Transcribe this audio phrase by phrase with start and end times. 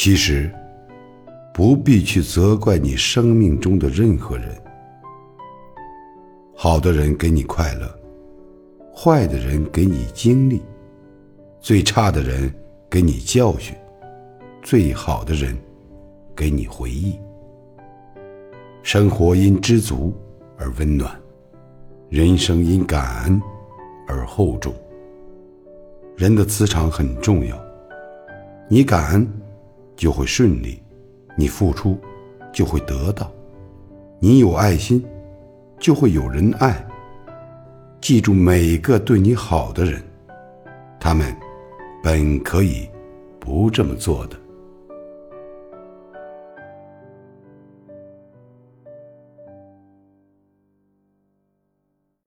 [0.00, 0.48] 其实，
[1.52, 4.48] 不必去责怪你生命中的任何人。
[6.54, 7.92] 好的人给你快乐，
[8.94, 10.62] 坏的人给你经历，
[11.58, 12.48] 最差的人
[12.88, 13.74] 给你教训，
[14.62, 15.58] 最好的人
[16.36, 17.18] 给你回忆。
[18.84, 20.14] 生活因知足
[20.56, 21.10] 而温暖，
[22.08, 23.42] 人生因感恩
[24.06, 24.72] 而厚重。
[26.16, 27.60] 人的磁场很重要，
[28.68, 29.28] 你感恩
[29.98, 30.80] 就会顺利，
[31.36, 31.98] 你付出
[32.52, 33.30] 就会得到，
[34.20, 35.04] 你有爱心
[35.80, 36.86] 就会有人爱。
[38.00, 40.00] 记住每个对你好的人，
[41.00, 41.36] 他们
[42.00, 42.88] 本可以
[43.40, 44.36] 不这么做的。